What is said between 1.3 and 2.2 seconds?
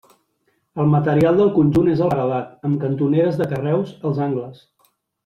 del conjunt és el